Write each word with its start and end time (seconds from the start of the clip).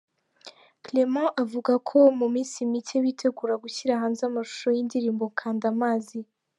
Clement 0.85 1.29
avuga 1.43 1.73
ko 1.89 1.97
mu 2.19 2.27
minsi 2.33 2.57
mike 2.71 2.97
bitegura 3.05 3.53
gushyira 3.63 4.01
hanze 4.01 4.21
amashusho 4.29 4.67
y’indirimbo 4.75 5.25
Kanda 5.39 5.65
Amazi. 5.73 6.19